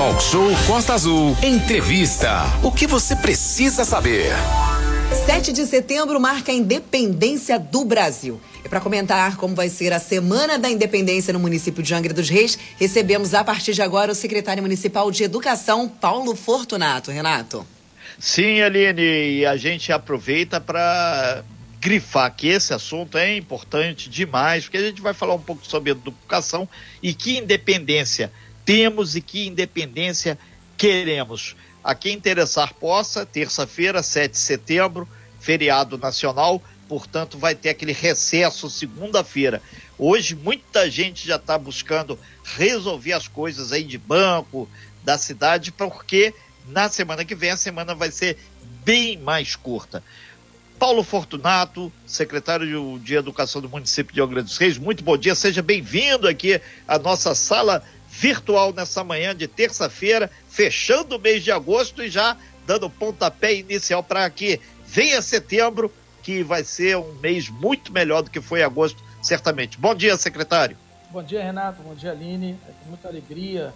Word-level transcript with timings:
Talk 0.00 0.22
Show 0.22 0.48
Costa 0.66 0.94
Azul. 0.94 1.36
Entrevista. 1.42 2.44
O 2.62 2.72
que 2.72 2.86
você 2.86 3.14
precisa 3.14 3.84
saber? 3.84 4.32
7 5.26 5.52
de 5.52 5.66
setembro 5.66 6.18
marca 6.18 6.50
a 6.50 6.54
independência 6.54 7.58
do 7.58 7.84
Brasil. 7.84 8.40
E 8.64 8.68
para 8.70 8.80
comentar 8.80 9.36
como 9.36 9.54
vai 9.54 9.68
ser 9.68 9.92
a 9.92 9.98
Semana 9.98 10.58
da 10.58 10.70
Independência 10.70 11.34
no 11.34 11.38
município 11.38 11.82
de 11.82 11.92
Angra 11.92 12.14
dos 12.14 12.30
Reis, 12.30 12.58
recebemos 12.78 13.34
a 13.34 13.44
partir 13.44 13.74
de 13.74 13.82
agora 13.82 14.12
o 14.12 14.14
secretário 14.14 14.62
municipal 14.62 15.10
de 15.10 15.22
Educação, 15.22 15.86
Paulo 15.86 16.34
Fortunato. 16.34 17.10
Renato. 17.10 17.66
Sim, 18.18 18.62
Aline, 18.62 19.02
e 19.02 19.44
a 19.44 19.58
gente 19.58 19.92
aproveita 19.92 20.58
para 20.58 21.44
grifar 21.78 22.34
que 22.34 22.48
esse 22.48 22.72
assunto 22.72 23.18
é 23.18 23.36
importante 23.36 24.08
demais, 24.08 24.64
porque 24.64 24.78
a 24.78 24.82
gente 24.82 25.02
vai 25.02 25.12
falar 25.12 25.34
um 25.34 25.42
pouco 25.42 25.66
sobre 25.66 25.90
educação 25.90 26.66
e 27.02 27.12
que 27.12 27.36
independência 27.36 28.32
temos 28.64 29.16
e 29.16 29.20
que 29.20 29.46
independência 29.46 30.38
queremos. 30.76 31.56
A 31.82 31.94
quem 31.94 32.14
interessar 32.14 32.74
possa, 32.74 33.24
terça-feira, 33.24 34.02
7 34.02 34.32
de 34.32 34.38
setembro, 34.38 35.08
feriado 35.38 35.96
nacional, 35.96 36.62
portanto 36.88 37.38
vai 37.38 37.54
ter 37.54 37.70
aquele 37.70 37.92
recesso 37.92 38.68
segunda-feira. 38.68 39.62
Hoje 39.98 40.34
muita 40.34 40.90
gente 40.90 41.26
já 41.26 41.36
está 41.36 41.56
buscando 41.56 42.18
resolver 42.44 43.12
as 43.12 43.28
coisas 43.28 43.72
aí 43.72 43.84
de 43.84 43.96
banco, 43.96 44.68
da 45.02 45.16
cidade, 45.16 45.72
porque 45.72 46.34
na 46.68 46.88
semana 46.88 47.24
que 47.24 47.34
vem 47.34 47.50
a 47.50 47.56
semana 47.56 47.94
vai 47.94 48.10
ser 48.10 48.38
bem 48.84 49.16
mais 49.18 49.56
curta. 49.56 50.02
Paulo 50.78 51.02
Fortunato, 51.02 51.92
secretário 52.06 52.98
de 52.98 53.14
Educação 53.14 53.60
do 53.60 53.68
município 53.68 54.14
de 54.14 54.20
Angra 54.22 54.42
dos 54.42 54.56
Reis, 54.56 54.78
muito 54.78 55.04
bom 55.04 55.16
dia, 55.16 55.34
seja 55.34 55.62
bem-vindo 55.62 56.26
aqui 56.26 56.60
à 56.88 56.98
nossa 56.98 57.34
sala 57.34 57.84
virtual 58.20 58.70
nessa 58.74 59.02
manhã 59.02 59.34
de 59.34 59.48
terça-feira, 59.48 60.30
fechando 60.46 61.16
o 61.16 61.18
mês 61.18 61.42
de 61.42 61.50
agosto 61.50 62.02
e 62.02 62.10
já 62.10 62.36
dando 62.66 62.90
pontapé 62.90 63.54
inicial 63.54 64.02
para 64.02 64.28
que 64.28 64.60
venha 64.86 65.22
setembro, 65.22 65.90
que 66.22 66.42
vai 66.42 66.62
ser 66.62 66.98
um 66.98 67.14
mês 67.14 67.48
muito 67.48 67.90
melhor 67.90 68.22
do 68.22 68.30
que 68.30 68.38
foi 68.38 68.62
agosto, 68.62 69.02
certamente. 69.22 69.78
Bom 69.78 69.94
dia, 69.94 70.18
secretário. 70.18 70.76
Bom 71.10 71.22
dia, 71.22 71.42
Renato. 71.42 71.82
Bom 71.82 71.94
dia, 71.94 72.10
Aline. 72.10 72.58
É 72.68 72.72
com 72.82 72.90
muita 72.90 73.08
alegria. 73.08 73.72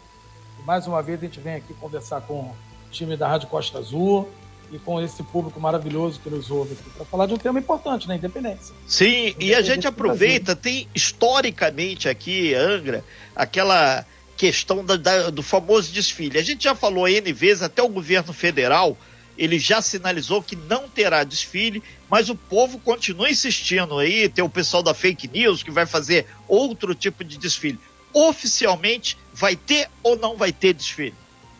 Mais 0.66 0.86
uma 0.86 1.02
vez 1.02 1.18
a 1.20 1.24
gente 1.24 1.40
vem 1.40 1.54
aqui 1.54 1.72
conversar 1.74 2.20
com 2.20 2.40
o 2.40 2.56
time 2.90 3.16
da 3.16 3.26
Rádio 3.26 3.48
Costa 3.48 3.78
Azul 3.78 4.28
e 4.70 4.78
com 4.78 5.00
esse 5.00 5.22
público 5.22 5.58
maravilhoso 5.58 6.20
que 6.20 6.28
nos 6.28 6.50
ouve 6.50 6.74
aqui 6.74 6.90
para 6.90 7.06
falar 7.06 7.26
de 7.26 7.32
um 7.32 7.38
tema 7.38 7.58
importante, 7.58 8.06
né? 8.06 8.16
Independência. 8.16 8.74
Sim, 8.86 9.34
e 9.40 9.54
a 9.54 9.62
gente 9.62 9.86
aproveita, 9.86 10.54
tem 10.54 10.86
historicamente 10.94 12.10
aqui, 12.10 12.54
Angra, 12.54 13.02
aquela 13.34 14.04
questão 14.36 14.84
da, 14.84 14.96
da, 14.96 15.30
do 15.30 15.42
famoso 15.42 15.92
desfile. 15.92 16.38
A 16.38 16.42
gente 16.42 16.64
já 16.64 16.74
falou 16.74 17.08
N 17.08 17.32
vezes, 17.32 17.62
até 17.62 17.82
o 17.82 17.88
governo 17.88 18.32
federal, 18.32 18.96
ele 19.36 19.58
já 19.58 19.82
sinalizou 19.82 20.42
que 20.42 20.54
não 20.54 20.88
terá 20.88 21.24
desfile, 21.24 21.82
mas 22.08 22.28
o 22.28 22.36
povo 22.36 22.78
continua 22.78 23.30
insistindo 23.30 23.98
aí, 23.98 24.28
tem 24.28 24.44
o 24.44 24.48
pessoal 24.48 24.82
da 24.82 24.94
fake 24.94 25.28
news 25.28 25.62
que 25.62 25.70
vai 25.70 25.86
fazer 25.86 26.26
outro 26.46 26.94
tipo 26.94 27.24
de 27.24 27.36
desfile. 27.36 27.78
Oficialmente, 28.12 29.18
vai 29.32 29.56
ter 29.56 29.88
ou 30.02 30.16
não 30.16 30.36
vai 30.36 30.52
ter 30.52 30.72
desfile? 30.72 31.14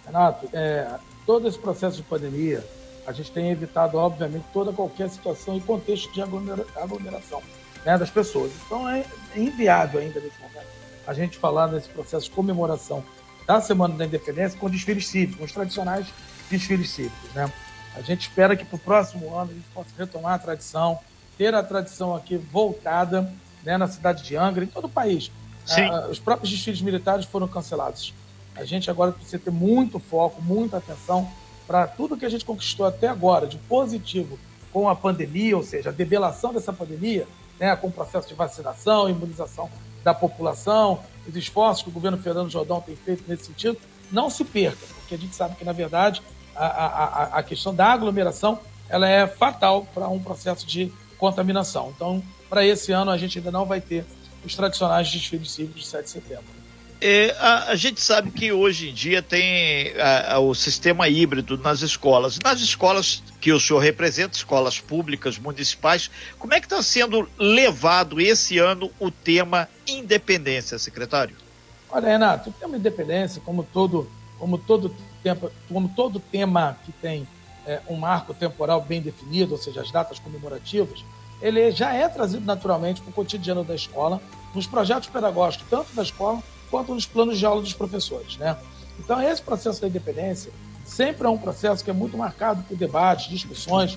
Renato, 0.07 0.49
é, 0.53 0.89
todo 1.27 1.49
esse 1.49 1.59
processo 1.59 1.97
de 1.97 2.03
pandemia, 2.05 2.65
a 3.07 3.13
gente 3.13 3.31
tem 3.33 3.51
evitado, 3.51 3.99
obviamente, 3.99 4.45
toda 4.53 4.73
qualquer 4.73 5.11
situação 5.11 5.57
e 5.57 5.61
contexto 5.61 6.13
de 6.13 6.23
aglomeração 6.23 7.43
né, 7.85 7.99
das 7.99 8.11
pessoas. 8.11 8.53
Então 8.65 8.89
é 8.89 9.05
inviável 9.37 10.01
ainda 10.01 10.21
nesse 10.21 10.41
momento 10.41 10.84
a 11.07 11.13
gente 11.13 11.39
falar 11.39 11.69
nesse 11.69 11.89
processo 11.89 12.27
de 12.27 12.31
comemoração 12.33 13.05
da 13.47 13.61
Semana 13.61 13.95
da 13.95 14.07
Independência 14.07 14.59
com 14.59 14.71
desfiles 14.71 15.07
cívicos, 15.07 15.39
com 15.39 15.45
os 15.45 15.53
tradicionais 15.53 16.07
desfiles 16.51 16.91
cívicos. 16.91 17.33
Né? 17.35 17.51
A 17.97 18.01
gente 18.01 18.23
espera 18.23 18.57
que 18.57 18.65
para 18.65 18.77
o 18.77 18.79
próximo 18.79 19.35
ano 19.35 19.51
a 19.51 19.55
gente 19.55 19.69
possa 19.73 19.91
retomar 19.97 20.35
a 20.35 20.39
tradição, 20.39 20.99
ter 21.37 21.55
a 21.55 21.63
tradição 21.63 22.15
aqui 22.15 22.37
voltada 22.37 23.33
né, 23.63 23.77
na 23.77 23.87
cidade 23.87 24.23
de 24.23 24.37
Angra, 24.37 24.65
em 24.65 24.69
todo 24.69 24.87
o 24.87 24.91
país. 24.91 25.31
Ah, 25.71 26.09
os 26.11 26.19
próprios 26.19 26.51
desfiles 26.51 26.81
militares 26.81 27.25
foram 27.25 27.49
cancelados. 27.49 28.13
A 28.55 28.65
gente 28.65 28.91
agora 28.91 29.13
precisa 29.13 29.39
ter 29.39 29.51
muito 29.51 29.99
foco, 29.99 30.41
muita 30.43 30.77
atenção 30.77 31.29
para 31.67 31.87
tudo 31.87 32.17
que 32.17 32.27
a 32.27 32.29
gente 32.29 32.45
conquistou 32.45 32.87
até 32.87 33.09
agora 33.09 33.47
de 33.47 33.57
positivo 33.57 34.39
com 34.73 34.89
a 34.89 34.95
pandemia, 34.95 35.57
ou 35.57 35.63
seja, 35.63 35.91
a 35.91 35.93
debelação 35.93 36.53
dessa 36.53 36.73
pandemia, 36.73 37.27
né, 37.59 37.75
com 37.77 37.89
o 37.89 37.93
processo 37.93 38.29
de 38.29 38.35
vacinação, 38.35 39.09
imunização 39.09 39.71
da 40.05 40.15
população, 40.15 41.01
os 41.27 41.35
esforços 41.35 41.83
que 41.83 41.89
o 41.89 41.93
governo 41.93 42.19
Fernando 42.19 42.51
Jordão 42.51 42.81
tem 42.81 42.95
feito 42.95 43.25
nesse 43.27 43.47
sentido, 43.47 43.79
não 44.13 44.29
se 44.29 44.45
perca, 44.45 44.87
porque 44.99 45.15
a 45.15 45.19
gente 45.19 45.35
sabe 45.35 45.57
que, 45.57 45.65
na 45.65 45.73
verdade, 45.73 46.23
a, 46.55 46.67
a, 46.67 47.25
a 47.39 47.43
questão 47.43 47.75
da 47.75 47.87
aglomeração 47.87 48.61
ela 48.89 49.09
é 49.09 49.27
fatal 49.27 49.87
para 49.95 50.07
um 50.09 50.21
processo 50.23 50.67
de 50.67 50.93
contaminação. 51.19 51.93
Então, 51.97 52.23
para 52.49 52.65
esse 52.65 52.93
ano, 52.93 53.11
a 53.11 53.17
gente 53.17 53.39
ainda 53.39 53.51
não 53.51 53.65
vai 53.65 53.81
ter 53.81 54.05
os 54.45 54.55
tradicionais 54.55 55.11
desfiles 55.11 55.51
cívicos 55.51 55.83
de 55.83 55.89
7 55.89 56.05
de 56.05 56.11
setembro. 56.11 56.64
É, 57.01 57.37
a, 57.39 57.71
a, 57.71 57.77
gente 57.77 58.01
sabe 58.01 58.31
que 58.31 58.53
hoje 58.53 58.91
em 58.91 58.95
dia 58.95 59.21
tem 59.21 59.93
a, 59.99 60.35
a, 60.35 60.39
o 60.39 60.55
sistema 60.55 61.09
híbrido 61.09 61.59
nas 61.59 61.83
escolas. 61.83 62.39
Nas 62.43 62.61
escolas 62.61 63.23
que 63.41 63.53
o 63.53 63.61
senhor 63.61 63.81
representa, 63.81 64.37
escolas 64.37 64.81
públicas, 64.81 65.39
municipais, 65.39 66.11
como 66.39 66.55
é 66.55 66.61
que 66.61 66.67
está 66.67 66.83
sendo 66.83 67.29
levado 67.39 68.21
esse 68.21 68.59
ano 68.59 68.91
o 68.99 69.11
tema 69.11 69.69
independência, 69.87 70.79
secretário? 70.79 71.37
Olha, 71.91 72.09
Renato, 72.09 72.51
o 72.51 72.53
tema 72.53 72.77
independência, 72.77 73.43
como 73.45 73.63
todo, 73.63 74.11
como 74.39 74.57
todo, 74.57 74.95
tempo, 75.23 75.51
como 75.69 75.89
todo 75.91 76.19
tema 76.19 76.79
que 76.85 76.93
tem 76.93 77.27
é, 77.67 77.81
um 77.89 77.97
marco 77.97 78.33
temporal 78.33 78.81
bem 78.81 79.01
definido, 79.01 79.53
ou 79.53 79.59
seja, 79.59 79.83
as 79.83 79.91
datas 79.91 80.19
comemorativas, 80.19 81.05
ele 81.43 81.71
já 81.71 81.93
é 81.93 82.09
trazido 82.09 82.45
naturalmente 82.45 83.03
para 83.03 83.11
o 83.11 83.13
cotidiano 83.13 83.63
da 83.63 83.75
escola, 83.75 84.21
nos 84.55 84.67
projetos 84.67 85.09
pedagógicos, 85.09 85.67
tanto 85.69 85.95
da 85.95 86.03
escola 86.03 86.43
quanto 86.75 86.93
nos 86.93 87.07
planos 87.07 87.39
de 87.39 87.47
aula 87.47 87.63
dos 87.63 87.73
professores. 87.73 88.37
Né? 88.37 88.57
Então, 88.99 89.23
esse 89.23 89.41
processo 89.41 89.81
da 89.81 89.87
independência 89.87 90.51
sempre 90.85 91.25
é 91.25 91.31
um 91.31 91.39
processo 91.39 91.85
que 91.85 91.91
é 91.91 91.93
muito 91.93 92.19
marcado 92.19 92.65
por 92.65 92.77
debates, 92.77 93.31
discussões, 93.31 93.97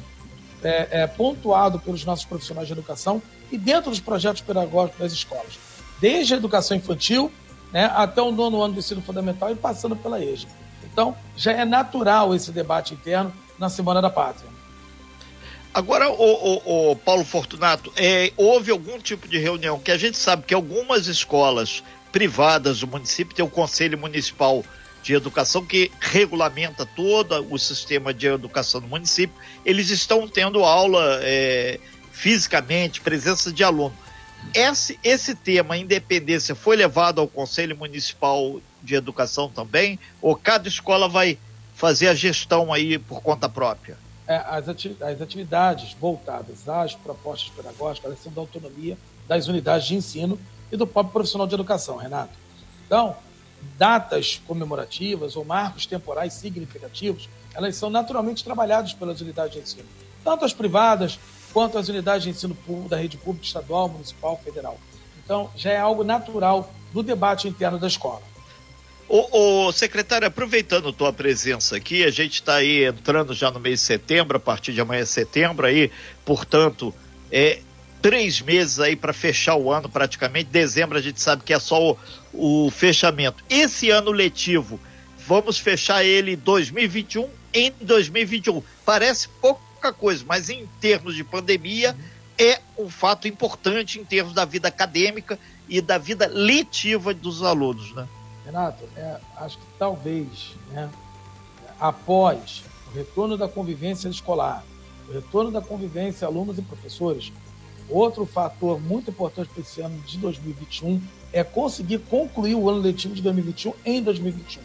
é, 0.63 0.87
é, 0.91 1.07
pontuado 1.07 1.79
pelos 1.79 2.05
nossos 2.05 2.23
profissionais 2.23 2.67
de 2.67 2.73
educação 2.73 3.19
e 3.51 3.57
dentro 3.57 3.89
dos 3.89 3.99
projetos 3.99 4.43
pedagógicos 4.43 4.99
das 4.99 5.11
escolas, 5.11 5.57
desde 5.99 6.35
a 6.35 6.37
educação 6.37 6.77
infantil 6.77 7.31
né, 7.73 7.85
até 7.95 8.21
o 8.21 8.31
nono 8.31 8.61
ano 8.61 8.75
do 8.75 8.79
ensino 8.79 9.01
fundamental 9.01 9.51
e 9.51 9.55
passando 9.55 9.95
pela 9.95 10.23
EJA. 10.23 10.47
Então, 10.83 11.17
já 11.35 11.53
é 11.53 11.65
natural 11.65 12.35
esse 12.35 12.51
debate 12.51 12.93
interno 12.93 13.33
na 13.57 13.69
Semana 13.69 14.03
da 14.03 14.09
Pátria. 14.11 14.49
Agora, 15.73 16.09
o, 16.09 16.95
Paulo 17.03 17.23
Fortunato, 17.23 17.91
é, 17.95 18.31
houve 18.37 18.71
algum 18.71 18.99
tipo 18.99 19.27
de 19.27 19.37
reunião 19.37 19.79
que 19.79 19.91
a 19.91 19.97
gente 19.97 20.17
sabe 20.17 20.43
que 20.43 20.53
algumas 20.53 21.07
escolas 21.07 21.83
privadas 22.11 22.79
do 22.79 22.87
município, 22.87 23.35
tem 23.35 23.45
o 23.45 23.49
Conselho 23.49 23.97
Municipal 23.97 24.63
de 25.03 25.13
Educação 25.13 25.65
que 25.65 25.91
regulamenta 25.99 26.85
todo 26.85 27.45
o 27.49 27.57
sistema 27.57 28.13
de 28.13 28.27
educação 28.27 28.81
do 28.81 28.87
município. 28.87 29.35
Eles 29.65 29.89
estão 29.89 30.27
tendo 30.27 30.63
aula 30.63 31.19
é, 31.21 31.79
fisicamente, 32.11 32.99
presença 33.01 33.51
de 33.51 33.63
aluno. 33.63 33.95
Esse, 34.53 34.99
esse 35.03 35.35
tema, 35.35 35.77
independência, 35.77 36.55
foi 36.55 36.75
levado 36.75 37.19
ao 37.19 37.27
Conselho 37.27 37.75
Municipal 37.77 38.59
de 38.81 38.95
Educação 38.95 39.49
também? 39.49 39.99
Ou 40.21 40.35
cada 40.35 40.67
escola 40.67 41.07
vai 41.07 41.37
fazer 41.75 42.07
a 42.07 42.13
gestão 42.13 42.73
aí 42.73 42.97
por 42.97 43.21
conta 43.21 43.47
própria? 43.47 43.97
É, 44.27 44.35
as, 44.35 44.67
atividades 45.21 45.93
voltadas 45.93 46.67
às 46.67 46.93
propostas 46.93 47.49
pedagógicas 47.49 48.11
elas 48.11 48.21
são 48.21 48.31
da 48.33 48.41
autonomia 48.41 48.97
das 49.25 49.47
unidades 49.47 49.87
de 49.87 49.95
ensino 49.95 50.37
e 50.71 50.77
do 50.77 50.87
próprio 50.87 51.13
profissional 51.13 51.47
de 51.47 51.53
educação, 51.53 51.97
Renato. 51.97 52.33
Então, 52.85 53.15
datas 53.77 54.41
comemorativas 54.47 55.35
ou 55.35 55.43
marcos 55.43 55.85
temporais 55.85 56.33
significativos, 56.33 57.29
elas 57.53 57.75
são 57.75 57.89
naturalmente 57.89 58.43
trabalhadas 58.43 58.93
pelas 58.93 59.21
unidades 59.21 59.53
de 59.53 59.59
ensino, 59.59 59.87
tanto 60.23 60.45
as 60.45 60.53
privadas 60.53 61.19
quanto 61.53 61.77
as 61.77 61.87
unidades 61.89 62.23
de 62.23 62.29
ensino 62.29 62.53
público 62.53 62.89
da 62.89 62.97
rede 62.97 63.17
pública 63.17 63.45
estadual, 63.45 63.89
municipal, 63.89 64.39
federal. 64.43 64.77
Então, 65.23 65.49
já 65.55 65.71
é 65.71 65.79
algo 65.79 66.03
natural 66.03 66.71
do 66.93 67.01
debate 67.01 67.47
interno 67.47 67.79
da 67.79 67.87
escola. 67.87 68.21
O, 69.09 69.67
o 69.67 69.71
secretário, 69.71 70.27
aproveitando 70.27 70.91
tua 70.91 71.13
presença 71.13 71.77
aqui, 71.77 72.03
a 72.03 72.11
gente 72.11 72.35
está 72.35 72.55
aí 72.55 72.83
entrando 72.83 73.33
já 73.33 73.49
no 73.49 73.59
mês 73.59 73.79
de 73.79 73.85
setembro, 73.85 74.35
a 74.35 74.39
partir 74.39 74.73
de 74.73 74.81
amanhã 74.81 75.01
é 75.01 75.05
setembro, 75.05 75.65
aí, 75.65 75.89
portanto, 76.25 76.93
é, 77.31 77.61
três 78.07 78.39
meses 78.39 78.79
aí 78.79 78.95
para 78.95 79.11
fechar 79.11 79.57
o 79.57 79.69
ano 79.69 79.89
praticamente. 79.89 80.49
Dezembro 80.49 80.97
a 80.97 81.01
gente 81.01 81.19
sabe 81.19 81.43
que 81.43 81.53
é 81.53 81.59
só 81.59 81.91
o, 81.91 81.97
o 82.65 82.71
fechamento. 82.71 83.43
Esse 83.49 83.89
ano 83.89 84.11
letivo, 84.11 84.79
vamos 85.27 85.59
fechar 85.59 86.05
ele 86.05 86.37
2021 86.37 87.27
em 87.53 87.73
2021. 87.81 88.63
Parece 88.85 89.27
pouca 89.41 89.91
coisa, 89.91 90.23
mas 90.25 90.49
em 90.49 90.65
termos 90.79 91.17
de 91.17 91.23
pandemia 91.25 91.97
é 92.39 92.61
um 92.77 92.89
fato 92.89 93.27
importante 93.27 93.99
em 93.99 94.05
termos 94.05 94.33
da 94.33 94.45
vida 94.45 94.69
acadêmica 94.69 95.37
e 95.67 95.81
da 95.81 95.97
vida 95.97 96.27
letiva 96.27 97.13
dos 97.13 97.43
alunos, 97.43 97.93
né? 97.93 98.07
Renato, 98.45 98.85
é, 98.95 99.17
acho 99.35 99.57
que 99.57 99.65
talvez, 99.77 100.55
né, 100.69 100.89
após 101.77 102.63
o 102.89 102.95
retorno 102.95 103.37
da 103.37 103.49
convivência 103.49 104.07
escolar, 104.07 104.63
o 105.09 105.11
retorno 105.11 105.51
da 105.51 105.59
convivência 105.59 106.25
alunos 106.25 106.57
e 106.57 106.61
professores, 106.61 107.33
outro 107.89 108.25
fator 108.25 108.79
muito 108.79 109.11
importante 109.11 109.49
para 109.49 109.61
esse 109.61 109.81
ano 109.81 109.97
de 110.01 110.17
2021 110.17 111.01
é 111.31 111.43
conseguir 111.43 111.99
concluir 111.99 112.55
o 112.55 112.69
ano 112.69 112.79
letivo 112.79 113.13
de 113.13 113.21
2021 113.21 113.73
em 113.85 114.01
2021. 114.01 114.61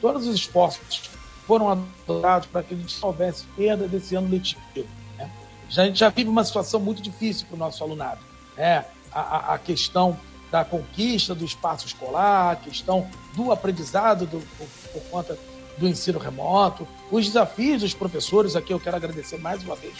Todos 0.00 0.26
os 0.26 0.34
esforços 0.34 1.10
foram 1.46 1.68
adotados 1.68 2.48
para 2.48 2.62
que 2.62 2.74
a 2.74 2.76
gente 2.76 2.96
houvesse 3.04 3.44
perda 3.56 3.86
desse 3.86 4.14
ano 4.14 4.30
letivo. 4.30 4.60
Né? 5.16 5.30
Já, 5.68 5.82
a 5.82 5.86
gente 5.86 5.98
já 5.98 6.08
vive 6.08 6.28
uma 6.28 6.44
situação 6.44 6.80
muito 6.80 7.02
difícil 7.02 7.46
para 7.46 7.56
o 7.56 7.58
nosso 7.58 7.82
alunado. 7.82 8.20
Né? 8.56 8.84
A, 9.12 9.54
a, 9.54 9.58
questão 9.58 10.18
da 10.50 10.64
conquista 10.64 11.34
do 11.34 11.44
espaço 11.44 11.86
escolar, 11.86 12.52
a 12.52 12.56
questão 12.56 13.08
do 13.34 13.52
aprendizado 13.52 14.26
do, 14.26 14.40
por, 14.56 14.68
por 14.92 15.02
conta 15.10 15.38
do 15.76 15.88
ensino 15.88 16.18
remoto, 16.18 16.86
os 17.10 17.26
desafios 17.26 17.82
dos 17.82 17.94
professores, 17.94 18.56
aqui 18.56 18.72
eu 18.72 18.80
quero 18.80 18.96
agradecer 18.96 19.38
mais 19.38 19.62
uma 19.62 19.74
vez 19.74 19.94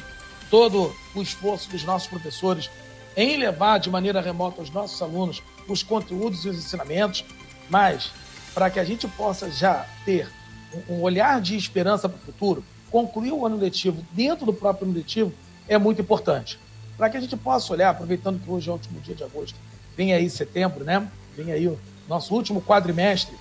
todo 0.50 0.94
o 1.14 1.23
esforço 1.23 1.70
dos 1.70 1.85
nossos 1.85 2.08
professores 2.08 2.70
em 3.17 3.37
levar 3.37 3.79
de 3.79 3.91
maneira 3.91 4.20
remota 4.20 4.61
aos 4.61 4.70
nossos 4.70 5.00
alunos 5.00 5.43
os 5.69 5.82
conteúdos 5.82 6.44
e 6.44 6.49
os 6.49 6.58
ensinamentos, 6.58 7.25
mas 7.69 8.11
para 8.52 8.70
que 8.70 8.79
a 8.79 8.85
gente 8.85 9.06
possa 9.08 9.50
já 9.50 9.87
ter 10.05 10.29
um 10.88 11.00
olhar 11.00 11.41
de 11.41 11.56
esperança 11.56 12.08
para 12.08 12.19
o 12.19 12.20
futuro, 12.20 12.64
concluir 12.91 13.32
o 13.32 13.46
ano 13.46 13.56
letivo 13.56 14.05
dentro 14.12 14.44
do 14.46 14.52
próprio 14.52 14.87
ano 14.87 14.96
letivo 14.96 15.32
é 15.69 15.79
muito 15.79 16.00
importante. 16.00 16.58
Para 16.97 17.11
que 17.11 17.17
a 17.17 17.20
gente 17.20 17.37
possa 17.37 17.73
olhar, 17.73 17.90
aproveitando 17.90 18.40
que 18.40 18.50
hoje 18.50 18.69
é 18.69 18.73
o 18.73 18.75
último 18.75 19.00
dia 19.00 19.14
de 19.14 19.25
agosto, 19.25 19.58
vem 19.97 20.12
aí 20.12 20.29
setembro, 20.31 20.85
né? 20.85 21.08
Vem 21.37 21.50
aí 21.50 21.67
o 21.67 21.79
nosso 22.08 22.35
último 22.35 22.62
quadrimestre. 22.62 23.35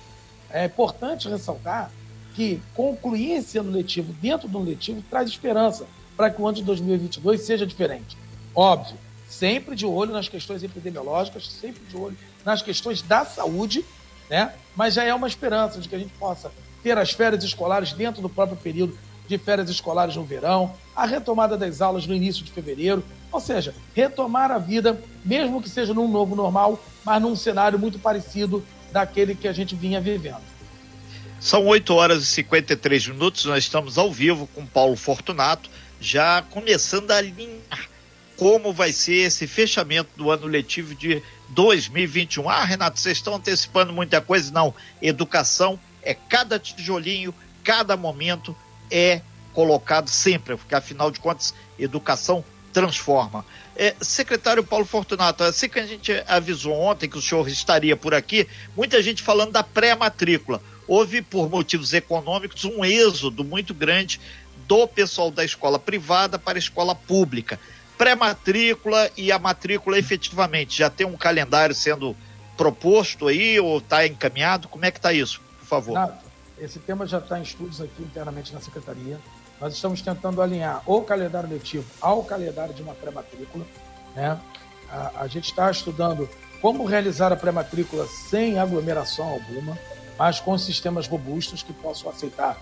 É 0.50 0.64
importante 0.64 1.28
ressaltar 1.28 1.90
que 2.34 2.60
concluir 2.74 3.32
esse 3.32 3.58
ano 3.58 3.70
letivo 3.70 4.12
dentro 4.14 4.48
do 4.48 4.58
ano 4.58 4.68
letivo 4.68 5.02
traz 5.08 5.28
esperança 5.28 5.86
para 6.16 6.30
que 6.30 6.40
o 6.40 6.46
ano 6.46 6.56
de 6.56 6.64
2022 6.64 7.40
seja 7.40 7.66
diferente. 7.66 8.16
Óbvio, 8.54 8.96
sempre 9.28 9.74
de 9.74 9.84
olho 9.84 10.12
nas 10.12 10.28
questões 10.28 10.62
epidemiológicas, 10.62 11.48
sempre 11.48 11.82
de 11.88 11.96
olho 11.96 12.16
nas 12.44 12.62
questões 12.62 13.02
da 13.02 13.24
saúde, 13.24 13.84
né? 14.30 14.52
Mas 14.76 14.94
já 14.94 15.04
é 15.04 15.14
uma 15.14 15.26
esperança 15.26 15.80
de 15.80 15.88
que 15.88 15.94
a 15.94 15.98
gente 15.98 16.12
possa 16.14 16.52
ter 16.82 16.96
as 16.98 17.12
férias 17.12 17.42
escolares 17.42 17.92
dentro 17.92 18.20
do 18.20 18.28
próprio 18.28 18.56
período 18.56 18.96
de 19.26 19.38
férias 19.38 19.70
escolares 19.70 20.16
no 20.16 20.24
verão, 20.24 20.74
a 20.94 21.06
retomada 21.06 21.56
das 21.56 21.80
aulas 21.80 22.06
no 22.06 22.14
início 22.14 22.44
de 22.44 22.52
fevereiro, 22.52 23.02
ou 23.32 23.40
seja, 23.40 23.74
retomar 23.94 24.50
a 24.50 24.58
vida, 24.58 25.00
mesmo 25.24 25.62
que 25.62 25.68
seja 25.68 25.94
num 25.94 26.06
novo 26.06 26.36
normal, 26.36 26.78
mas 27.04 27.22
num 27.22 27.34
cenário 27.34 27.78
muito 27.78 27.98
parecido 27.98 28.64
daquele 28.92 29.34
que 29.34 29.48
a 29.48 29.52
gente 29.52 29.74
vinha 29.74 30.00
vivendo. 30.00 30.42
São 31.40 31.66
8 31.66 31.92
horas 31.94 32.22
e 32.22 32.26
53 32.26 33.08
minutos, 33.08 33.44
nós 33.46 33.64
estamos 33.64 33.98
ao 33.98 34.12
vivo 34.12 34.46
com 34.54 34.64
Paulo 34.64 34.96
Fortunato, 34.96 35.68
já 36.04 36.42
começando 36.42 37.10
a 37.10 37.16
alinhar 37.16 37.88
como 38.36 38.72
vai 38.72 38.92
ser 38.92 39.26
esse 39.26 39.46
fechamento 39.46 40.10
do 40.16 40.30
ano 40.30 40.46
letivo 40.46 40.94
de 40.94 41.22
2021. 41.48 42.48
Ah, 42.48 42.64
Renato, 42.64 43.00
vocês 43.00 43.16
estão 43.16 43.36
antecipando 43.36 43.92
muita 43.92 44.20
coisa? 44.20 44.52
Não, 44.52 44.74
educação 45.00 45.78
é 46.02 46.12
cada 46.12 46.58
tijolinho, 46.58 47.34
cada 47.62 47.96
momento 47.96 48.54
é 48.90 49.22
colocado 49.52 50.08
sempre, 50.08 50.56
porque 50.56 50.74
afinal 50.74 51.10
de 51.10 51.20
contas, 51.20 51.54
educação 51.78 52.44
transforma. 52.72 53.46
É, 53.76 53.94
secretário 54.00 54.62
Paulo 54.62 54.84
Fortunato, 54.84 55.42
assim 55.44 55.68
que 55.68 55.78
a 55.78 55.86
gente 55.86 56.12
avisou 56.26 56.74
ontem 56.74 57.08
que 57.08 57.16
o 57.16 57.22
senhor 57.22 57.48
estaria 57.48 57.96
por 57.96 58.12
aqui, 58.12 58.46
muita 58.76 59.02
gente 59.02 59.22
falando 59.22 59.52
da 59.52 59.62
pré-matrícula. 59.62 60.60
Houve, 60.86 61.22
por 61.22 61.48
motivos 61.48 61.94
econômicos, 61.94 62.64
um 62.64 62.84
êxodo 62.84 63.42
muito 63.42 63.72
grande 63.72 64.20
do 64.66 64.86
pessoal 64.86 65.30
da 65.30 65.44
escola 65.44 65.78
privada 65.78 66.38
para 66.38 66.58
a 66.58 66.60
escola 66.60 66.94
pública. 66.94 67.58
Pré-matrícula 67.96 69.10
e 69.16 69.30
a 69.30 69.38
matrícula 69.38 69.98
efetivamente, 69.98 70.78
já 70.78 70.90
tem 70.90 71.06
um 71.06 71.16
calendário 71.16 71.74
sendo 71.74 72.16
proposto 72.56 73.28
aí 73.28 73.58
ou 73.60 73.78
está 73.78 74.06
encaminhado? 74.06 74.68
Como 74.68 74.84
é 74.84 74.90
que 74.90 74.98
está 74.98 75.12
isso, 75.12 75.40
por 75.60 75.66
favor? 75.66 76.12
Esse 76.58 76.78
tema 76.78 77.06
já 77.06 77.18
está 77.18 77.38
em 77.38 77.42
estudos 77.42 77.80
aqui 77.80 78.02
internamente 78.02 78.52
na 78.52 78.60
Secretaria. 78.60 79.18
Nós 79.60 79.74
estamos 79.74 80.00
tentando 80.02 80.42
alinhar 80.42 80.82
o 80.86 81.02
calendário 81.02 81.48
letivo 81.48 81.84
ao 82.00 82.24
calendário 82.24 82.74
de 82.74 82.82
uma 82.82 82.94
pré-matrícula. 82.94 83.64
Né? 84.14 84.38
A, 84.90 85.22
a 85.22 85.26
gente 85.26 85.46
está 85.46 85.70
estudando 85.70 86.28
como 86.60 86.84
realizar 86.84 87.32
a 87.32 87.36
pré-matrícula 87.36 88.06
sem 88.06 88.58
aglomeração 88.58 89.28
alguma, 89.28 89.78
mas 90.18 90.40
com 90.40 90.56
sistemas 90.56 91.06
robustos 91.06 91.62
que 91.62 91.72
possam 91.72 92.10
aceitar 92.10 92.56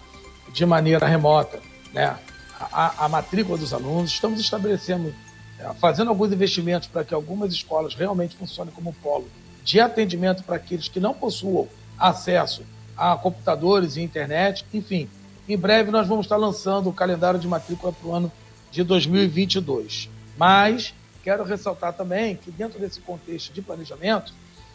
de 0.53 0.67
maneira 0.67 1.07
remota 1.07 1.61
né, 1.93 2.17
a, 2.59 3.05
a 3.05 3.09
matrícula 3.09 3.59
dos 3.59 3.73
alunos. 3.73 4.11
Estamos 4.11 4.41
estabelecendo, 4.41 5.15
é, 5.59 5.73
fazendo 5.75 6.09
alguns 6.09 6.33
investimentos 6.33 6.89
para 6.89 7.05
que 7.05 7.15
algumas 7.15 7.53
escolas 7.53 7.95
realmente 7.95 8.37
funcionem 8.37 8.73
como 8.73 8.93
polo 8.95 9.29
de 9.65 9.81
atendimento 9.81 10.43
para 10.43 10.57
aqueles 10.57 10.89
que 10.89 10.99
não 10.99 11.15
possuam 11.15 11.69
acesso 11.99 12.65
a 12.97 13.17
computadores 13.17 13.97
e 13.97 14.03
internet. 14.03 14.65
Enfim, 14.73 15.09
em 15.49 15.57
breve 15.57 15.91
nós 15.91 16.07
vamos 16.07 16.27
estar 16.27 16.37
lançando 16.37 16.89
o 16.89 16.93
calendário 16.93 17.39
de 17.39 17.47
matrícula 17.47 17.93
para 17.93 18.09
o 18.09 18.15
ano 18.15 18.33
de 18.71 18.83
2022. 18.83 20.09
Mas 20.37 20.95
quero 21.23 21.45
ressaltar 21.45 21.93
também 21.93 22.37
que 22.37 22.51
dentro 22.51 22.81
desse 22.81 23.01
contexto 23.01 23.53
de 23.53 23.63
planejamento, 23.63 24.33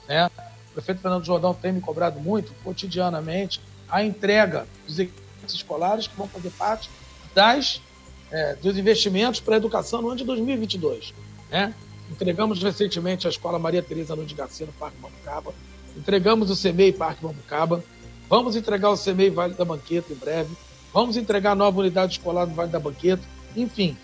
né, 0.07 0.29
o 0.69 0.73
prefeito 0.73 1.01
Fernando 1.01 1.25
Jordão 1.25 1.53
tem 1.53 1.73
me 1.73 1.81
cobrado 1.81 2.19
muito, 2.19 2.53
cotidianamente, 2.63 3.59
a 3.89 4.03
entrega 4.03 4.65
dos 4.85 4.99
equipamentos 4.99 5.55
escolares 5.55 6.07
que 6.07 6.15
vão 6.15 6.27
fazer 6.27 6.51
parte 6.51 6.89
das, 7.37 7.79
é, 8.31 8.55
dos 8.55 8.75
investimentos 8.79 9.39
para 9.39 9.53
a 9.53 9.57
educação 9.57 10.01
no 10.01 10.07
ano 10.07 10.17
de 10.17 10.23
2022. 10.23 11.13
Né? 11.51 11.71
Entregamos 12.09 12.63
recentemente 12.63 13.27
a 13.27 13.29
Escola 13.29 13.59
Maria 13.59 13.83
Tereza 13.83 14.15
Nunes 14.15 14.33
Garcia 14.33 14.65
no 14.65 14.73
Parque 14.73 14.97
Mambucaba, 14.99 15.53
entregamos 15.95 16.49
o 16.49 16.55
CEMEI 16.55 16.93
Parque 16.93 17.23
Mambucaba, 17.23 17.83
vamos 18.27 18.55
entregar 18.55 18.89
o 18.89 18.97
CEMEI 18.97 19.29
Vale 19.29 19.53
da 19.53 19.63
Banqueta 19.63 20.11
em 20.11 20.15
breve, 20.15 20.49
vamos 20.91 21.15
entregar 21.15 21.51
a 21.51 21.55
nova 21.55 21.79
unidade 21.79 22.13
escolar 22.13 22.47
no 22.47 22.55
Vale 22.55 22.71
da 22.71 22.79
Banqueta, 22.79 23.21
enfim, 23.55 23.95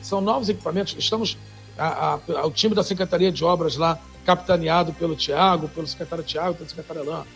são 0.00 0.22
novos 0.22 0.48
equipamentos. 0.48 0.96
Estamos, 0.98 1.36
a, 1.76 2.14
a, 2.14 2.46
o 2.46 2.50
time 2.50 2.74
da 2.74 2.82
Secretaria 2.82 3.30
de 3.30 3.44
Obras 3.44 3.76
lá, 3.76 4.00
capitaneado 4.24 4.94
pelo 4.94 5.14
Tiago, 5.14 5.68
pelo 5.68 5.86
secretário 5.86 6.24
Tiago, 6.24 6.54
pelo 6.54 6.70
secretário 6.70 7.02
Alain, 7.02 7.26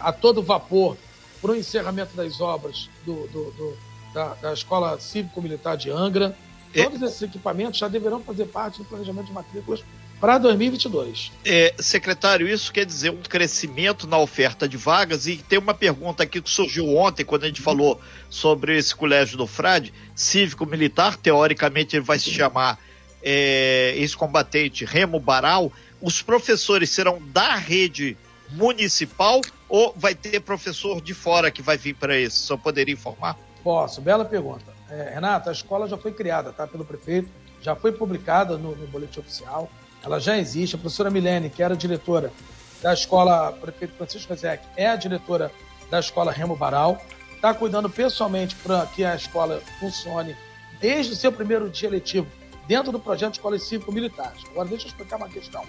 a 0.00 0.12
todo 0.12 0.40
vapor 0.40 0.96
para 1.42 1.50
o 1.50 1.56
encerramento 1.56 2.14
das 2.14 2.40
obras 2.40 2.88
do, 3.04 3.26
do, 3.26 3.50
do 3.50 3.93
da, 4.14 4.34
da 4.34 4.52
Escola 4.52 4.98
Cívico-Militar 4.98 5.76
de 5.76 5.90
Angra. 5.90 6.36
É. 6.72 6.84
Todos 6.84 7.02
esses 7.02 7.20
equipamentos 7.20 7.78
já 7.78 7.88
deverão 7.88 8.20
fazer 8.20 8.46
parte 8.46 8.78
do 8.78 8.84
planejamento 8.84 9.26
de 9.26 9.32
matrículas 9.32 9.84
para 10.20 10.38
2022. 10.38 11.32
É, 11.44 11.74
secretário, 11.78 12.48
isso 12.48 12.72
quer 12.72 12.86
dizer 12.86 13.10
um 13.10 13.20
crescimento 13.20 14.06
na 14.06 14.16
oferta 14.16 14.66
de 14.66 14.76
vagas 14.76 15.26
e 15.26 15.36
tem 15.36 15.58
uma 15.58 15.74
pergunta 15.74 16.22
aqui 16.22 16.40
que 16.40 16.48
surgiu 16.48 16.96
ontem 16.96 17.24
quando 17.24 17.44
a 17.44 17.46
gente 17.46 17.60
falou 17.60 18.00
sobre 18.30 18.78
esse 18.78 18.94
colégio 18.94 19.36
do 19.36 19.46
Frade, 19.46 19.92
cívico-militar, 20.14 21.16
teoricamente 21.16 21.96
ele 21.96 22.04
vai 22.04 22.18
se 22.18 22.30
chamar 22.30 22.78
é, 23.22 23.94
ex-combatente 23.96 24.84
Remo 24.84 25.20
Baral. 25.20 25.72
Os 26.00 26.22
professores 26.22 26.90
serão 26.90 27.20
da 27.28 27.56
rede 27.56 28.16
municipal 28.50 29.40
ou 29.68 29.94
vai 29.96 30.14
ter 30.14 30.40
professor 30.40 31.00
de 31.00 31.14
fora 31.14 31.50
que 31.50 31.62
vai 31.62 31.76
vir 31.76 31.94
para 31.94 32.18
isso? 32.18 32.46
Só 32.46 32.56
poderia 32.56 32.94
informar? 32.94 33.36
Posso, 33.64 34.02
bela 34.02 34.26
pergunta. 34.26 34.74
É, 34.90 35.14
Renata, 35.14 35.48
a 35.48 35.52
escola 35.52 35.88
já 35.88 35.96
foi 35.96 36.12
criada 36.12 36.52
tá, 36.52 36.66
pelo 36.66 36.84
prefeito, 36.84 37.30
já 37.62 37.74
foi 37.74 37.90
publicada 37.90 38.58
no, 38.58 38.76
no 38.76 38.86
boletim 38.88 39.20
oficial, 39.20 39.70
ela 40.02 40.20
já 40.20 40.36
existe. 40.36 40.76
A 40.76 40.78
professora 40.78 41.10
Milene, 41.10 41.48
que 41.48 41.62
era 41.62 41.74
diretora 41.74 42.30
da 42.82 42.92
escola 42.92 43.50
Prefeito 43.52 43.94
Francisco 43.94 44.28
Rezec, 44.28 44.62
é 44.76 44.86
a 44.86 44.96
diretora 44.96 45.50
da 45.90 45.98
escola 45.98 46.30
Remo 46.30 46.54
Baral, 46.54 47.00
está 47.34 47.54
cuidando 47.54 47.88
pessoalmente 47.88 48.54
para 48.56 48.84
que 48.84 49.02
a 49.02 49.16
escola 49.16 49.62
funcione 49.80 50.36
desde 50.78 51.14
o 51.14 51.16
seu 51.16 51.32
primeiro 51.32 51.70
dia 51.70 51.88
letivo, 51.88 52.26
dentro 52.66 52.92
do 52.92 53.00
projeto 53.00 53.32
de 53.32 53.38
escolas 53.38 53.62
cívico-militares. 53.62 54.42
Agora, 54.50 54.68
deixa 54.68 54.84
eu 54.84 54.88
explicar 54.88 55.16
uma 55.16 55.28
questão. 55.30 55.64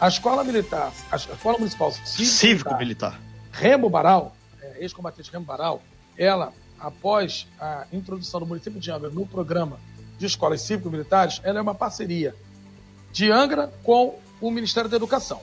A 0.00 0.08
escola 0.08 0.42
militar, 0.42 0.92
a 1.12 1.16
escola 1.16 1.58
municipal 1.58 1.92
cívico-militar, 1.92 3.12
cívico 3.12 3.28
Remo 3.52 3.88
Baral, 3.88 4.34
é, 4.60 4.82
ex-combatente 4.82 5.30
Remo 5.30 5.44
Baral, 5.44 5.80
ela 6.16 6.52
após 6.80 7.46
a 7.60 7.86
introdução 7.92 8.40
do 8.40 8.46
município 8.46 8.80
de 8.80 8.90
Angra 8.90 9.10
no 9.10 9.26
programa 9.26 9.78
de 10.18 10.26
escolas 10.26 10.60
cívico-militares, 10.62 11.40
ela 11.44 11.58
é 11.58 11.62
uma 11.62 11.74
parceria 11.74 12.34
de 13.12 13.30
Angra 13.30 13.72
com 13.82 14.18
o 14.40 14.50
Ministério 14.50 14.88
da 14.88 14.96
Educação. 14.96 15.40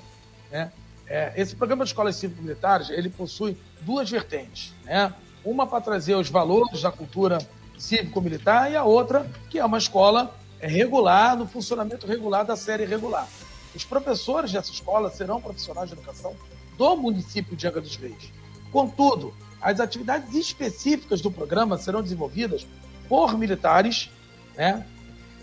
Né? 0.52 0.72
É, 1.08 1.34
esse 1.36 1.56
programa 1.56 1.84
de 1.84 1.92
escolas 1.92 2.16
cívico-militares 2.16 2.90
ele 2.90 3.10
possui 3.10 3.58
duas 3.82 4.10
vertentes, 4.10 4.74
né? 4.84 5.14
Uma 5.44 5.68
para 5.68 5.80
trazer 5.80 6.16
os 6.16 6.30
valores 6.30 6.82
da 6.82 6.92
cultura 6.92 7.38
cívico-militar 7.78 8.72
e 8.72 8.76
a 8.76 8.84
outra 8.84 9.30
que 9.50 9.60
é 9.60 9.66
uma 9.66 9.78
escola 9.78 10.36
regular, 10.60 11.38
no 11.38 11.48
funcionamento 11.48 12.08
regular 12.08 12.44
da 12.44 12.56
série 12.56 12.86
regular. 12.86 13.28
Os 13.76 13.84
professores 13.84 14.52
dessa 14.52 14.72
escola 14.72 15.12
serão 15.12 15.40
profissionais 15.40 15.90
de 15.90 15.96
educação 15.96 16.36
do 16.78 16.96
município 16.98 17.56
de 17.56 17.68
Angra 17.68 17.82
dos 17.82 17.96
Reis. 17.96 18.32
Contudo, 18.72 19.34
as 19.62 19.80
atividades 19.80 20.34
específicas 20.36 21.22
do 21.22 21.32
programa 21.32 21.78
serão 21.78 22.02
desenvolvidas 22.02 22.68
por 23.08 23.38
militares, 23.38 24.10
né, 24.56 24.86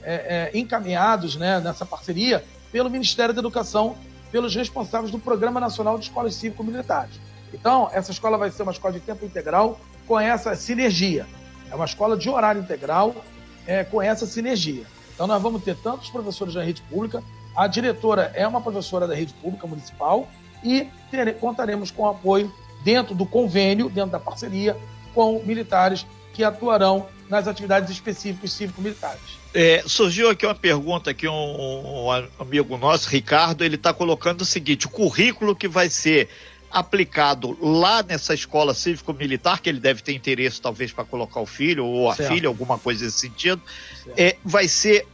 é, 0.02 0.50
é, 0.54 0.58
encaminhados 0.58 1.36
né, 1.36 1.60
nessa 1.60 1.86
parceria 1.86 2.44
pelo 2.70 2.90
Ministério 2.90 3.34
da 3.34 3.40
Educação, 3.40 3.96
pelos 4.30 4.54
responsáveis 4.54 5.10
do 5.10 5.18
Programa 5.18 5.60
Nacional 5.60 5.98
de 5.98 6.04
Escolas 6.04 6.34
Cívico-Militares. 6.34 7.20
Então, 7.52 7.88
essa 7.92 8.10
escola 8.10 8.38
vai 8.38 8.50
ser 8.50 8.62
uma 8.62 8.72
escola 8.72 8.94
de 8.94 9.00
tempo 9.00 9.24
integral 9.24 9.78
com 10.06 10.18
essa 10.18 10.56
sinergia. 10.56 11.26
É 11.70 11.74
uma 11.74 11.84
escola 11.84 12.16
de 12.16 12.28
horário 12.30 12.62
integral 12.62 13.14
é, 13.66 13.84
com 13.84 14.00
essa 14.00 14.26
sinergia. 14.26 14.84
Então, 15.14 15.26
nós 15.26 15.40
vamos 15.42 15.62
ter 15.62 15.76
tantos 15.76 16.08
professores 16.08 16.54
da 16.54 16.62
rede 16.62 16.82
pública, 16.82 17.22
a 17.54 17.66
diretora 17.66 18.32
é 18.34 18.46
uma 18.46 18.60
professora 18.60 19.06
da 19.06 19.14
rede 19.14 19.34
pública 19.34 19.66
municipal 19.66 20.26
e 20.64 20.88
ter, 21.10 21.38
contaremos 21.38 21.90
com 21.90 22.08
apoio 22.08 22.52
dentro 22.84 23.14
do 23.14 23.26
convênio, 23.26 23.88
dentro 23.88 24.10
da 24.10 24.20
parceria, 24.20 24.76
com 25.14 25.42
militares 25.44 26.06
que 26.32 26.42
atuarão 26.42 27.06
nas 27.28 27.46
atividades 27.46 27.90
específicas 27.90 28.52
cívico-militares. 28.52 29.40
É, 29.54 29.82
surgiu 29.86 30.30
aqui 30.30 30.46
uma 30.46 30.54
pergunta 30.54 31.12
que 31.12 31.28
um, 31.28 31.32
um, 31.32 32.10
amigo 32.38 32.76
nosso, 32.78 33.08
Ricardo, 33.08 33.64
ele 33.64 33.76
está 33.76 33.92
colocando 33.92 34.42
o 34.42 34.44
seguinte: 34.44 34.86
o 34.86 34.90
currículo 34.90 35.54
que 35.54 35.68
vai 35.68 35.90
ser 35.90 36.28
aplicado 36.70 37.56
lá 37.60 38.02
nessa 38.02 38.32
escola 38.32 38.72
cívico-militar, 38.72 39.60
que 39.60 39.68
ele 39.68 39.78
deve 39.78 40.02
ter 40.02 40.14
interesse 40.14 40.60
talvez 40.60 40.90
para 40.90 41.04
colocar 41.04 41.40
o 41.40 41.46
filho 41.46 41.84
ou 41.84 42.10
a 42.10 42.14
certo. 42.14 42.32
filha, 42.32 42.48
alguma 42.48 42.78
coisa 42.78 43.04
nesse 43.04 43.18
sentido, 43.18 43.60
é, 44.16 44.36
vai 44.42 44.66
ser 44.68 45.06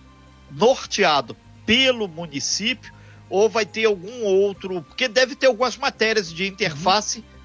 norteado 0.53 1.37
pelo 1.67 2.07
município 2.07 2.93
ou 3.29 3.49
vai 3.49 3.67
ter 3.67 3.87
algum 3.87 4.23
outro, 4.23 4.83
porque 4.83 5.09
deve 5.09 5.35
ter 5.35 5.49
algumas 5.49 5.77
matérias 5.77 6.33
de 6.33 6.47
interface 6.47 7.19
uhum 7.19 7.38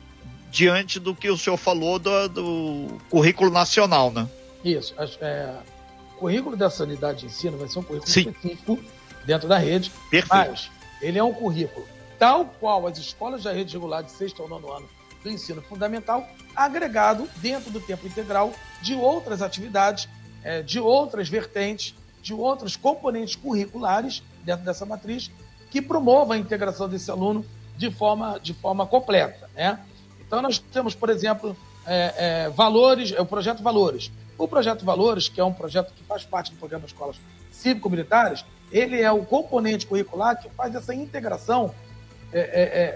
diante 0.53 0.99
do 0.99 1.15
que 1.15 1.31
o 1.31 1.37
senhor 1.37 1.57
falou 1.57 1.97
do, 1.97 2.29
do 2.29 2.87
currículo 3.09 3.49
nacional, 3.49 4.11
né? 4.11 4.29
Isso. 4.63 4.93
É, 5.19 5.51
o 6.15 6.19
currículo 6.19 6.55
da 6.55 6.69
sanidade 6.69 7.21
de 7.21 7.25
ensino 7.25 7.57
vai 7.57 7.67
ser 7.67 7.79
um 7.79 7.83
currículo 7.83 8.09
Sim. 8.09 8.29
específico 8.29 8.79
dentro 9.25 9.47
da 9.49 9.57
rede, 9.57 9.91
Perfeito. 10.11 10.29
mas 10.29 10.69
ele 11.01 11.17
é 11.17 11.23
um 11.23 11.33
currículo 11.33 11.85
tal 12.19 12.45
qual 12.45 12.85
as 12.85 12.99
escolas 12.99 13.43
da 13.43 13.51
rede 13.51 13.73
regular 13.73 14.03
de 14.03 14.11
sexto 14.11 14.43
ou 14.43 14.47
nono 14.47 14.71
ano 14.71 14.87
do 15.23 15.29
ensino 15.29 15.61
fundamental, 15.61 16.27
agregado 16.55 17.27
dentro 17.37 17.71
do 17.71 17.81
tempo 17.81 18.05
integral 18.05 18.53
de 18.81 18.93
outras 18.93 19.41
atividades, 19.41 20.07
é, 20.43 20.61
de 20.61 20.79
outras 20.79 21.27
vertentes, 21.29 21.95
de 22.21 22.33
outros 22.33 22.75
componentes 22.75 23.35
curriculares 23.35 24.21
dentro 24.43 24.63
dessa 24.63 24.85
matriz 24.85 25.31
que 25.71 25.81
promova 25.81 26.35
a 26.35 26.37
integração 26.37 26.87
desse 26.87 27.09
aluno 27.09 27.43
de 27.75 27.89
forma, 27.89 28.39
de 28.39 28.53
forma 28.53 28.85
completa, 28.85 29.49
né? 29.55 29.79
Então, 30.33 30.41
nós 30.41 30.57
temos, 30.57 30.95
por 30.95 31.11
exemplo, 31.11 31.55
é, 31.85 32.45
é, 32.45 32.49
valores, 32.49 33.13
é 33.15 33.21
o 33.21 33.25
projeto 33.25 33.61
Valores. 33.61 34.11
O 34.35 34.47
projeto 34.47 34.83
Valores, 34.83 35.29
que 35.29 35.39
é 35.39 35.43
um 35.43 35.53
projeto 35.53 35.93
que 35.93 36.03
faz 36.05 36.25
parte 36.25 36.49
do 36.49 36.57
programa 36.57 36.87
Escolas 36.87 37.17
Cívico-Militares, 37.51 38.43
ele 38.71 38.99
é 38.99 39.11
o 39.11 39.23
componente 39.23 39.85
curricular 39.85 40.41
que 40.41 40.49
faz 40.49 40.73
essa 40.73 40.91
integração 40.91 41.71
é, 42.31 42.39
é, 42.39 42.43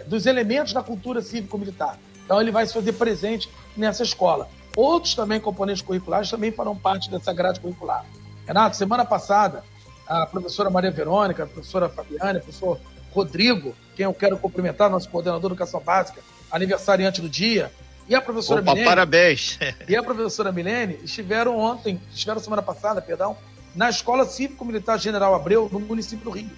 é, 0.02 0.04
dos 0.06 0.26
elementos 0.26 0.74
da 0.74 0.82
cultura 0.82 1.22
cívico-militar. 1.22 2.00
Então, 2.26 2.42
ele 2.42 2.50
vai 2.50 2.66
se 2.66 2.74
fazer 2.74 2.94
presente 2.94 3.48
nessa 3.78 4.02
escola. 4.02 4.50
Outros 4.76 5.14
também 5.14 5.40
componentes 5.40 5.84
curriculares 5.84 6.32
também 6.32 6.52
farão 6.52 6.76
parte 6.76 7.08
dessa 7.08 7.32
grade 7.32 7.60
curricular. 7.60 8.04
Renato, 8.48 8.76
semana 8.76 9.06
passada, 9.06 9.64
a 10.08 10.26
professora 10.26 10.72
Maria 10.72 10.90
Verônica, 10.90 11.44
a 11.44 11.46
professora 11.46 11.88
Fabiane, 11.88 12.40
o 12.40 12.42
professor 12.42 12.80
Rodrigo, 13.12 13.76
quem 13.96 14.06
eu 14.06 14.14
quero 14.14 14.38
cumprimentar, 14.38 14.90
nosso 14.90 15.10
coordenador 15.10 15.50
de 15.50 15.56
educação 15.56 15.80
básica, 15.80 16.22
aniversariante 16.52 17.22
do 17.22 17.30
dia, 17.30 17.72
e 18.08 18.16
a 18.16 18.22
professora 18.22 18.62
Opa, 18.62 18.72
Milene. 18.72 18.88
parabéns! 18.88 19.60
E 19.88 19.96
a 19.96 20.02
professora 20.02 20.52
Milene 20.52 21.00
estiveram 21.04 21.58
ontem, 21.58 22.00
estiveram 22.12 22.40
semana 22.40 22.62
passada, 22.62 23.02
perdão, 23.02 23.38
na 23.76 23.90
Escola 23.90 24.26
Cívico-Militar 24.26 24.98
General 24.98 25.36
Abreu, 25.36 25.70
no 25.72 25.80
município 25.80 26.24
do 26.24 26.32
Rio. 26.32 26.50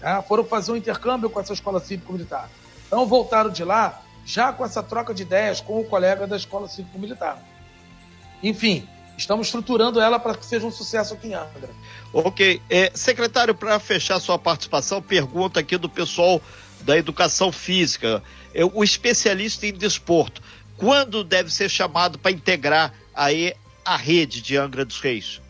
É, 0.00 0.20
foram 0.22 0.44
fazer 0.44 0.72
um 0.72 0.76
intercâmbio 0.76 1.30
com 1.30 1.38
essa 1.38 1.52
Escola 1.52 1.78
Cívico-Militar. 1.78 2.48
Então 2.86 3.06
voltaram 3.06 3.50
de 3.50 3.62
lá 3.62 4.02
já 4.24 4.52
com 4.52 4.64
essa 4.64 4.82
troca 4.82 5.12
de 5.12 5.22
ideias 5.22 5.60
com 5.60 5.80
o 5.80 5.84
colega 5.84 6.26
da 6.26 6.36
Escola 6.36 6.68
Cívico-Militar. 6.68 7.38
Enfim, 8.42 8.88
estamos 9.16 9.46
estruturando 9.46 10.00
ela 10.00 10.18
para 10.18 10.34
que 10.34 10.44
seja 10.44 10.66
um 10.66 10.70
sucesso 10.70 11.14
aqui 11.14 11.28
em 11.28 11.34
Angra. 11.34 11.70
Ok. 12.12 12.60
É, 12.68 12.90
secretário, 12.94 13.54
para 13.54 13.78
fechar 13.78 14.20
sua 14.20 14.38
participação, 14.38 15.00
pergunta 15.00 15.60
aqui 15.60 15.76
do 15.76 15.88
pessoal 15.88 16.40
da 16.82 16.96
educação 16.98 17.52
física 17.52 18.22
o 18.74 18.84
especialista 18.84 19.66
em 19.66 19.72
desporto, 19.72 20.42
quando 20.76 21.24
deve 21.24 21.50
ser 21.50 21.68
chamado 21.68 22.18
para 22.18 22.30
integrar 22.30 22.92
aí 23.14 23.54
a 23.84 23.96
rede 23.96 24.42
de 24.42 24.56
Angra 24.56 24.84
dos 24.84 25.00
Reis? 25.00 25.40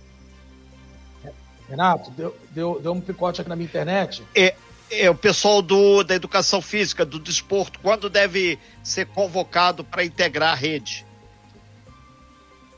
Renato, 1.69 2.11
deu, 2.11 2.37
deu, 2.51 2.81
deu 2.81 2.93
um 2.93 3.01
picote 3.01 3.41
aqui 3.41 3.49
na 3.49 3.57
minha 3.57 3.67
internet. 3.67 4.23
É, 4.35 4.55
é 4.91 5.11
o 5.11 5.15
pessoal 5.15 5.63
do, 5.63 6.03
da 6.03 6.15
educação 6.15 6.61
física, 6.61 7.05
do 7.05 7.19
desporto, 7.19 7.81
quando 7.81 8.11
deve 8.11 8.59
ser 8.83 9.07
convocado 9.07 9.83
para 9.83 10.05
integrar 10.05 10.53
a 10.53 10.55
rede? 10.55 11.07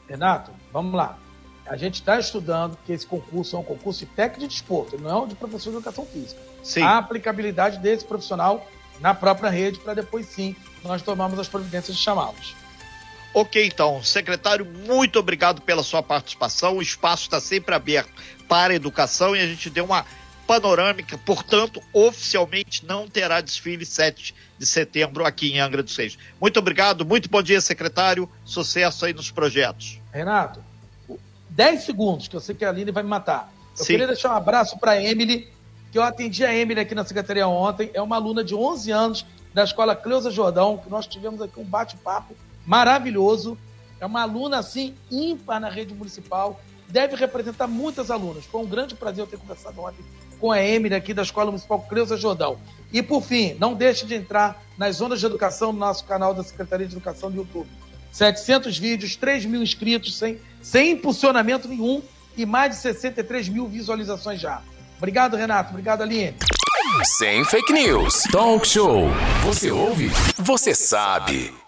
Renato, 0.09 0.53
vamos 0.75 0.93
lá. 0.93 1.17
A 1.67 1.77
gente 1.77 1.95
está 1.95 2.19
estudando 2.19 2.77
que 2.85 2.93
esse 2.93 3.07
concurso 3.07 3.57
é 3.57 3.59
um 3.59 3.63
concurso 3.63 4.01
de 4.01 4.07
técnico 4.07 4.41
de 4.41 4.49
desporto, 4.49 4.99
não 4.99 5.11
é 5.11 5.15
um 5.23 5.27
de 5.27 5.35
professor 5.37 5.71
de 5.71 5.77
educação 5.77 6.05
física. 6.05 6.41
Sim. 6.63 6.83
A 6.83 6.99
aplicabilidade 6.99 7.79
desse 7.79 8.05
profissional 8.05 8.69
na 9.01 9.15
própria 9.15 9.49
rede, 9.49 9.79
para 9.79 9.95
depois 9.95 10.27
sim 10.27 10.55
nós 10.83 11.01
tomarmos 11.01 11.39
as 11.39 11.49
providências 11.49 11.97
de 11.97 12.03
chamá-los. 12.03 12.55
Ok, 13.33 13.65
então, 13.65 14.03
secretário, 14.03 14.65
muito 14.65 15.19
obrigado 15.19 15.63
pela 15.63 15.83
sua 15.83 16.03
participação. 16.03 16.77
O 16.77 16.83
espaço 16.83 17.23
está 17.23 17.41
sempre 17.41 17.75
aberto 17.75 18.13
para 18.47 18.73
a 18.73 18.77
educação 18.77 19.35
e 19.35 19.41
a 19.41 19.47
gente 19.47 19.71
deu 19.71 19.85
uma 19.85 20.05
panorâmica, 20.47 21.19
portanto, 21.19 21.83
oficialmente 21.93 22.85
não 22.85 23.09
terá 23.09 23.41
desfile 23.41 23.85
7 23.85 24.35
de 24.59 24.67
setembro 24.67 25.25
aqui 25.25 25.53
em 25.53 25.61
Angra 25.61 25.83
dos 25.83 25.97
Reis. 25.97 26.19
Muito 26.41 26.59
obrigado, 26.59 27.05
muito 27.05 27.29
bom 27.29 27.43
dia, 27.43 27.61
secretário. 27.61 28.29
Sucesso 28.45 29.05
aí 29.05 29.13
nos 29.13 29.31
projetos. 29.31 30.01
Renato, 30.13 30.63
10 31.51 31.83
segundos, 31.83 32.29
que 32.29 32.37
eu 32.37 32.41
sei 32.41 32.55
que 32.55 32.65
a 32.65 32.69
Aline 32.69 32.91
vai 32.91 33.03
me 33.03 33.09
matar. 33.09 33.53
Eu 33.79 33.85
Sim. 33.85 33.93
queria 33.93 34.07
deixar 34.07 34.33
um 34.33 34.37
abraço 34.37 34.79
para 34.79 34.93
a 34.93 35.03
Emily, 35.03 35.49
que 35.91 35.99
eu 35.99 36.03
atendi 36.03 36.45
a 36.45 36.55
Emily 36.55 36.81
aqui 36.81 36.95
na 36.95 37.05
secretaria 37.05 37.47
ontem, 37.47 37.91
é 37.95 38.03
uma 38.03 38.17
aluna 38.17 38.43
de 38.43 38.55
11 38.55 38.91
anos 38.91 39.27
da 39.53 39.63
escola 39.63 39.95
Cleusa 39.95 40.31
Jordão, 40.31 40.79
que 40.79 40.91
nós 40.91 41.07
tivemos 41.07 41.41
aqui 41.41 41.61
um 41.61 41.65
bate-papo 41.65 42.35
maravilhoso. 42.67 43.57
É 44.05 44.07
uma 44.07 44.21
aluna, 44.21 44.59
assim, 44.59 44.95
ímpar 45.11 45.59
na 45.59 45.71
rede 45.71 45.95
municipal, 45.95 46.61
deve 46.87 47.17
representar 47.17 47.67
muitas 47.67 48.11
alunas. 48.11 48.45
Foi 48.45 48.61
um 48.61 48.67
grande 48.67 48.95
prazer 48.95 49.21
eu 49.21 49.27
ter 49.27 49.39
conversado 49.39 49.81
ontem 49.81 50.05
com 50.39 50.53
a 50.53 50.63
Emily 50.63 50.95
aqui 50.95 51.15
da 51.15 51.23
Escola 51.23 51.47
Municipal 51.47 51.81
Cleusa 51.81 52.15
Jordão. 52.15 52.59
E, 52.93 53.03
por 53.03 53.23
fim, 53.23 53.57
não 53.59 53.73
deixe 53.73 54.05
de 54.05 54.15
entrar 54.15 54.63
nas 54.77 54.97
zonas 54.97 55.21
de 55.21 55.25
educação 55.25 55.73
no 55.73 55.79
nosso 55.79 56.05
canal 56.05 56.35
da 56.35 56.43
Secretaria 56.43 56.87
de 56.87 56.93
Educação 56.93 57.31
do 57.31 57.39
YouTube. 57.39 57.67
700 58.13 58.77
vídeos, 58.77 59.17
3 59.17 59.47
mil 59.47 59.63
inscritos, 59.63 60.19
sem, 60.19 60.39
sem 60.61 60.91
impulsionamento 60.91 61.67
nenhum 61.67 62.03
e 62.37 62.45
mais 62.45 62.73
de 62.73 62.83
63 62.83 63.49
mil 63.49 63.67
visualizações 63.67 64.39
já. 64.39 64.61
Obrigado, 64.99 65.35
Renato. 65.35 65.71
Obrigado, 65.71 66.03
Aline. 66.03 66.37
Sem 67.05 67.43
fake 67.47 67.73
news. 67.73 68.25
Talk 68.31 68.69
show. 68.69 69.09
Você 69.47 69.71
ouve? 69.71 70.11
Você 70.37 70.75
sabe. 70.75 71.64